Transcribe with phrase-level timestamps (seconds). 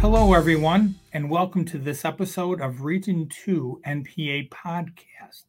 [0.00, 5.42] Hello, everyone, and welcome to this episode of Region 2 NPA Podcast.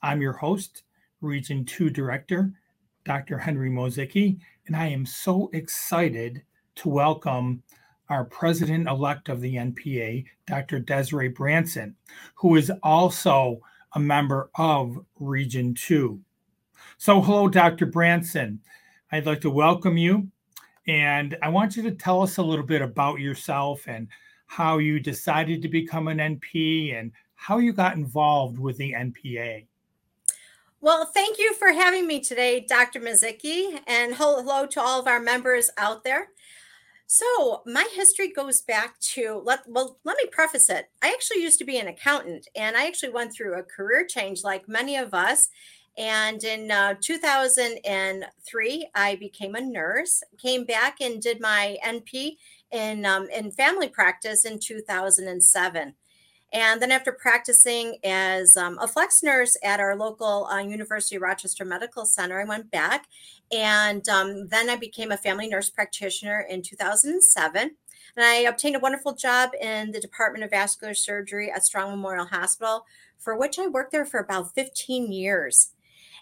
[0.00, 0.84] I'm your host,
[1.20, 2.52] Region 2 Director,
[3.04, 3.38] Dr.
[3.38, 6.44] Henry Moscicki, and I am so excited
[6.76, 7.64] to welcome
[8.08, 10.78] our president elect of the NPA, Dr.
[10.78, 11.96] Desiree Branson,
[12.36, 13.62] who is also
[13.94, 16.20] a member of Region 2.
[16.98, 17.86] So, hello, Dr.
[17.86, 18.60] Branson.
[19.10, 20.28] I'd like to welcome you
[20.86, 24.08] and I want you to tell us a little bit about yourself and
[24.46, 29.66] how you decided to become an NP and how you got involved with the NPA.
[30.80, 33.00] Well, thank you for having me today, Dr.
[33.00, 36.28] Moscicki, and hello to all of our members out there.
[37.06, 40.86] So, my history goes back to let well, let me preface it.
[41.02, 44.42] I actually used to be an accountant and I actually went through a career change
[44.42, 45.48] like many of us
[45.98, 52.36] and in uh, 2003, I became a nurse, came back and did my NP
[52.70, 55.94] in, um, in family practice in 2007.
[56.54, 61.22] And then, after practicing as um, a flex nurse at our local uh, University of
[61.22, 63.06] Rochester Medical Center, I went back.
[63.50, 67.70] And um, then I became a family nurse practitioner in 2007.
[68.16, 72.26] And I obtained a wonderful job in the Department of Vascular Surgery at Strong Memorial
[72.26, 72.84] Hospital,
[73.18, 75.70] for which I worked there for about 15 years.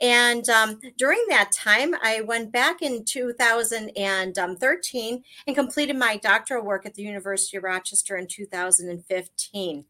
[0.00, 6.86] And um, during that time, I went back in 2013 and completed my doctoral work
[6.86, 9.84] at the University of Rochester in 2015.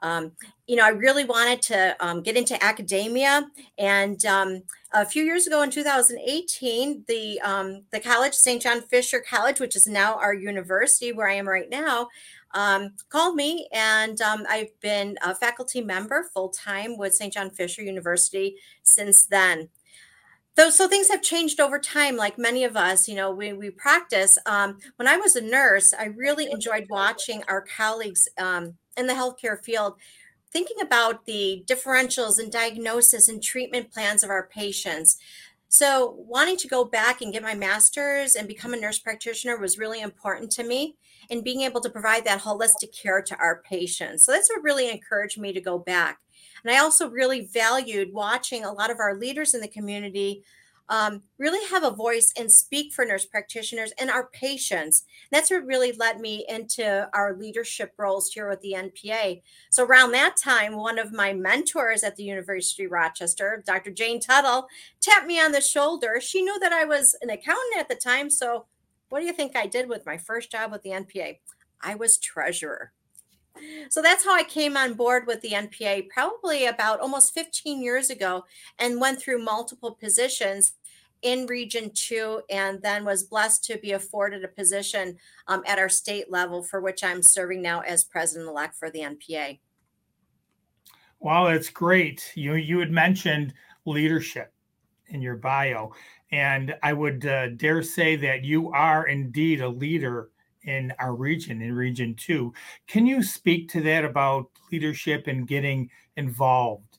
[0.00, 0.32] Um,
[0.66, 4.62] you know, I really wanted to um, get into academia, and um,
[4.92, 8.62] a few years ago in 2018, the um, the college, St.
[8.62, 12.08] John Fisher College, which is now our university where I am right now,
[12.54, 17.32] um, called me, and um, I've been a faculty member full time with St.
[17.32, 19.68] John Fisher University since then.
[20.56, 23.70] Though, so things have changed over time, like many of us, you know, we, we
[23.70, 24.36] practice.
[24.44, 29.14] Um, when I was a nurse, I really enjoyed watching our colleagues um, in the
[29.14, 29.94] healthcare field
[30.50, 35.18] thinking about the differentials and diagnosis and treatment plans of our patients.
[35.70, 39.78] So, wanting to go back and get my master's and become a nurse practitioner was
[39.78, 40.96] really important to me
[41.30, 44.24] and being able to provide that holistic care to our patients.
[44.24, 46.20] So, that's what really encouraged me to go back.
[46.64, 50.42] And I also really valued watching a lot of our leaders in the community
[50.88, 55.04] um, really have a voice and speak for nurse practitioners and our patients.
[55.30, 59.42] That's what really led me into our leadership roles here with the NPA.
[59.70, 63.90] So, around that time, one of my mentors at the University of Rochester, Dr.
[63.90, 64.68] Jane Tuttle,
[65.00, 66.20] tapped me on the shoulder.
[66.20, 68.30] She knew that I was an accountant at the time.
[68.30, 68.66] So,
[69.10, 71.38] what do you think I did with my first job with the NPA?
[71.80, 72.92] I was treasurer.
[73.88, 78.10] So that's how I came on board with the NPA probably about almost 15 years
[78.10, 78.44] ago
[78.78, 80.74] and went through multiple positions
[81.22, 85.16] in Region 2 and then was blessed to be afforded a position
[85.48, 89.00] um, at our state level for which I'm serving now as president elect for the
[89.00, 89.58] NPA.
[91.20, 92.30] Wow, that's great.
[92.36, 93.52] You you had mentioned
[93.84, 94.52] leadership
[95.08, 95.92] in your bio,
[96.30, 100.30] and I would uh, dare say that you are indeed a leader
[100.64, 102.52] in our region, in Region Two.
[102.86, 106.98] Can you speak to that about leadership and getting involved,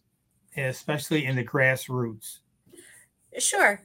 [0.57, 2.39] especially in the grassroots?
[3.37, 3.81] Sure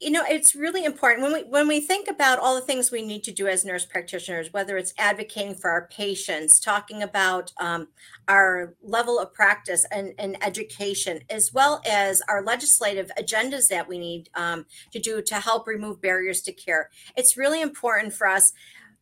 [0.00, 3.02] you know it's really important when we when we think about all the things we
[3.02, 7.88] need to do as nurse practitioners whether it's advocating for our patients talking about um,
[8.28, 13.98] our level of practice and, and, education as well as our legislative agendas that we
[13.98, 18.52] need um, to do to help remove barriers to care it's really important for us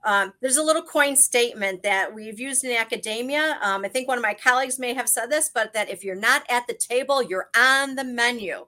[0.05, 3.57] um, there's a little coin statement that we've used in academia.
[3.63, 6.17] Um, I think one of my colleagues may have said this, but that if you're
[6.17, 8.67] not at the table, you're on the menu,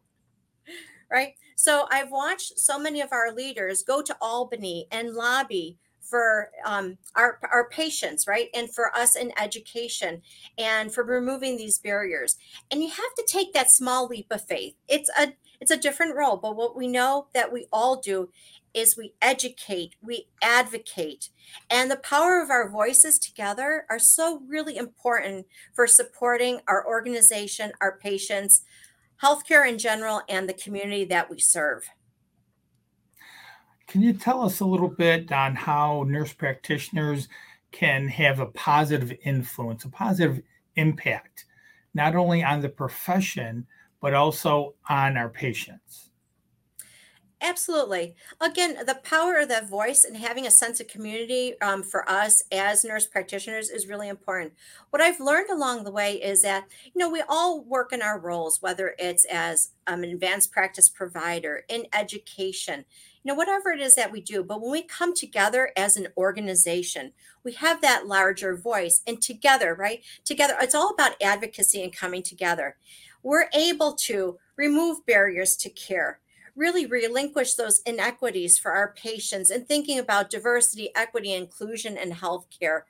[1.11, 1.35] right?
[1.57, 6.99] So I've watched so many of our leaders go to Albany and lobby for um,
[7.15, 8.49] our, our patients, right?
[8.55, 10.23] And for us in education
[10.59, 12.37] and for removing these barriers.
[12.71, 14.75] And you have to take that small leap of faith.
[14.89, 18.29] It's a it's a different role, but what we know that we all do
[18.75, 21.31] is we educate, we advocate,
[21.71, 27.73] and the power of our voices together are so really important for supporting our organization,
[27.81, 28.63] our patients,
[29.23, 31.85] healthcare in general, and the community that we serve.
[33.87, 37.29] Can you tell us a little bit on how nurse practitioners
[37.71, 40.43] can have a positive influence, a positive
[40.77, 41.45] impact,
[41.93, 43.67] not only on the profession,
[44.01, 46.11] but also on our patients?
[47.41, 48.15] Absolutely.
[48.41, 52.43] Again, the power of that voice and having a sense of community um, for us
[52.51, 54.55] as nurse practitioners is really important.
[54.91, 56.65] What I've learned along the way is that,
[56.95, 60.89] you know, we all work in our roles, whether it's as um, an advanced practice
[60.89, 62.87] provider, in education,
[63.23, 64.43] you know, whatever it is that we do.
[64.43, 69.03] But when we come together as an organization, we have that larger voice.
[69.07, 70.03] And together, right?
[70.25, 72.77] Together, it's all about advocacy and coming together.
[73.23, 76.21] We're able to remove barriers to care
[76.57, 82.83] really relinquish those inequities for our patients and thinking about diversity, equity, inclusion, and healthcare.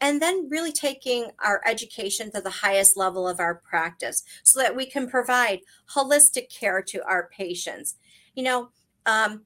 [0.00, 4.76] And then really taking our education to the highest level of our practice so that
[4.76, 5.60] we can provide
[5.94, 7.96] holistic care to our patients.
[8.34, 8.68] You know,
[9.06, 9.42] um,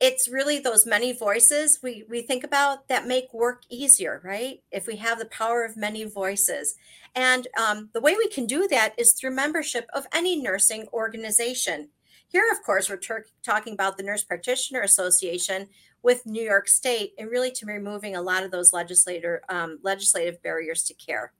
[0.00, 4.62] it's really those many voices we, we think about that make work easier, right?
[4.70, 6.74] If we have the power of many voices.
[7.14, 11.90] And um, the way we can do that is through membership of any nursing organization.
[12.30, 15.68] Here, of course, we're ter- talking about the Nurse Practitioner Association
[16.02, 20.40] with New York State and really to removing a lot of those legislator um, legislative
[20.42, 21.32] barriers to care.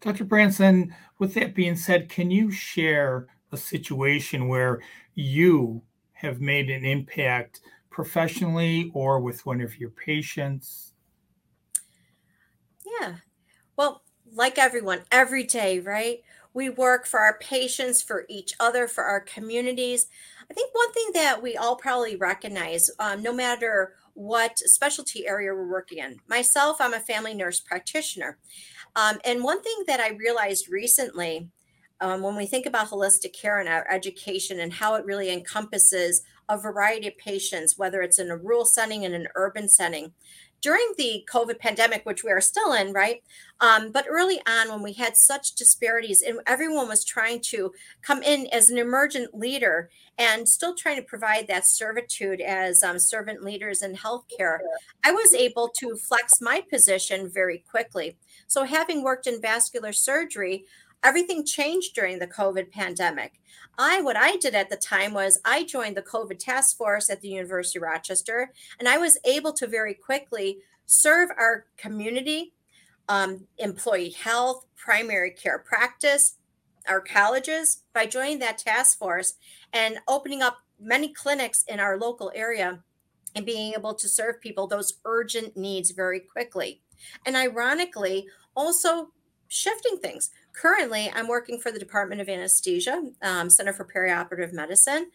[0.00, 0.24] Dr.
[0.24, 4.80] Branson, with that being said, can you share a situation where
[5.14, 5.82] you
[6.12, 7.60] have made an impact
[7.90, 10.92] professionally or with one of your patients?
[13.00, 13.14] Yeah.
[13.76, 14.02] Well,
[14.32, 16.20] like everyone, every day, right?
[16.52, 20.06] We work for our patients, for each other, for our communities.
[20.50, 25.54] I think one thing that we all probably recognize, um, no matter what specialty area
[25.54, 28.38] we're working in, myself, I'm a family nurse practitioner.
[28.96, 31.48] Um, and one thing that I realized recently
[32.00, 36.22] um, when we think about holistic care and our education and how it really encompasses
[36.48, 40.12] a variety of patients, whether it's in a rural setting and an urban setting,
[40.60, 43.22] during the COVID pandemic, which we are still in, right?
[43.60, 47.72] Um, but early on, when we had such disparities and everyone was trying to
[48.02, 52.98] come in as an emergent leader and still trying to provide that servitude as um,
[52.98, 54.58] servant leaders in healthcare,
[55.04, 58.16] I was able to flex my position very quickly.
[58.46, 60.64] So, having worked in vascular surgery,
[61.02, 63.40] everything changed during the COVID pandemic.
[63.78, 67.20] I, what I did at the time was I joined the COVID task force at
[67.20, 72.52] the University of Rochester, and I was able to very quickly serve our community,
[73.08, 76.36] um, employee health, primary care practice,
[76.88, 79.34] our colleges by joining that task force
[79.72, 82.80] and opening up many clinics in our local area
[83.34, 86.82] and being able to serve people those urgent needs very quickly.
[87.24, 89.10] And ironically, also
[89.50, 90.30] shifting things.
[90.52, 95.10] Currently, I'm working for the Department of Anesthesia, um, Center for Perioperative Medicine.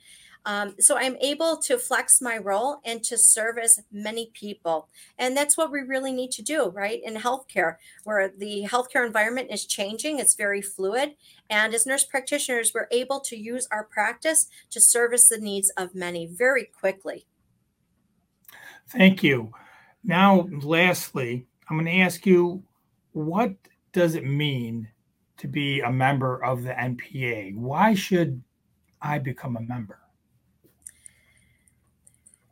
[0.45, 4.87] Um, so I'm able to flex my role and to service many people.
[5.17, 7.01] And that's what we really need to do, right?
[7.03, 11.15] In healthcare, where the healthcare environment is changing, it's very fluid.
[11.49, 15.95] And as nurse practitioners, we're able to use our practice to service the needs of
[15.95, 17.25] many very quickly.
[18.89, 19.51] Thank you.
[20.03, 22.61] Now, lastly, I'm going to ask you
[23.13, 23.55] what
[23.95, 24.89] does it mean
[25.37, 27.55] to be a member of the NPA?
[27.55, 28.43] Why should
[29.01, 29.99] I become a member?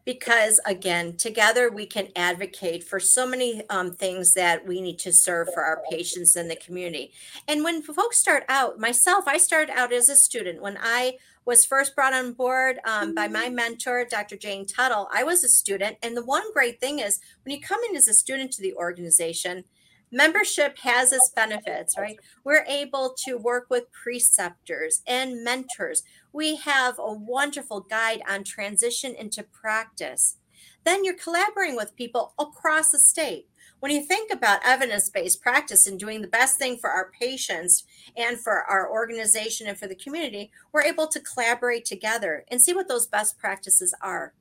[0.06, 5.12] Because again, together we can advocate for so many um, things that we need to
[5.12, 7.12] serve for our patients in the community.
[7.46, 10.62] And when folks start out, myself, I started out as a student.
[10.62, 14.38] When I was first brought on board um, by my mentor, Dr.
[14.38, 15.98] Jane Tuttle, I was a student.
[16.02, 18.74] And the one great thing is when you come in as a student to the
[18.76, 19.66] organization,
[20.14, 22.18] membership has its benefits, right?
[22.44, 26.04] We're able to work with preceptors and mentors.
[26.32, 30.38] We have a wonderful guide on transition into practice.
[30.86, 33.48] Then you're collaborating with people across the state.
[33.80, 37.84] When you think about evidence based practice and doing the best thing for our patients
[38.16, 42.74] and for our organization and for the community, we're able to collaborate together and see
[42.74, 44.34] what those best practices are.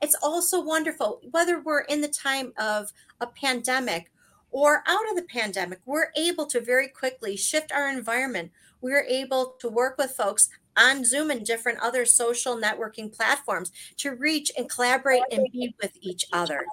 [0.00, 4.10] It's also wonderful, whether we're in the time of a pandemic
[4.50, 8.52] or out of the pandemic, we're able to very quickly shift our environment.
[8.80, 14.14] We're able to work with folks on Zoom and different other social networking platforms to
[14.14, 16.64] reach and collaborate and be with each other.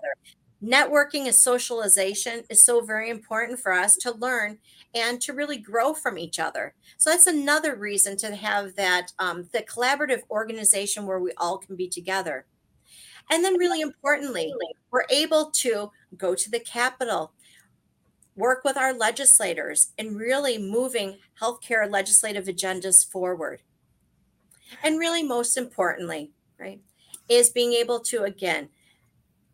[0.63, 4.59] Networking and socialization is so very important for us to learn
[4.95, 6.73] and to really grow from each other.
[6.97, 11.75] So that's another reason to have that um, the collaborative organization where we all can
[11.75, 12.45] be together.
[13.29, 14.53] And then, really importantly,
[14.91, 17.33] we're able to go to the Capitol,
[18.35, 23.61] work with our legislators in really moving healthcare legislative agendas forward.
[24.83, 26.81] And really, most importantly, right,
[27.29, 28.69] is being able to again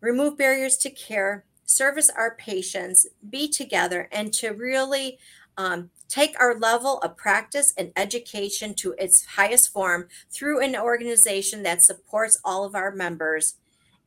[0.00, 5.18] remove barriers to care, service our patients, be together, and to really
[5.56, 11.62] um, take our level of practice and education to its highest form through an organization
[11.62, 13.56] that supports all of our members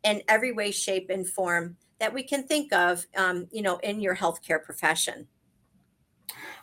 [0.03, 4.01] in every way, shape, and form that we can think of, um, you know, in
[4.01, 5.27] your healthcare profession.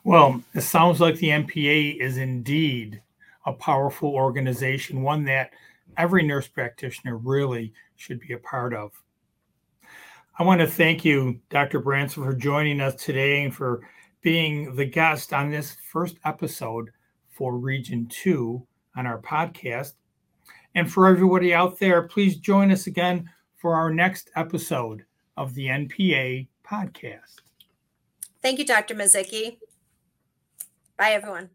[0.04, 3.02] Well, it sounds like the NPA is indeed
[3.46, 5.50] a powerful organization, one that
[5.96, 8.92] every nurse practitioner really should be a part of.
[10.38, 11.80] I want to thank you, Dr.
[11.80, 13.86] Branson, for joining us today and for
[14.22, 16.90] being the guest on this first episode
[17.28, 18.66] for Region 2
[18.96, 19.92] on our podcast.
[20.74, 25.04] And for everybody out there, please join us again for our next episode
[25.36, 27.40] of the NPA podcast.
[28.42, 28.94] Thank you, Dr.
[28.94, 29.58] Moscicki.
[30.96, 31.50] Bye, everyone.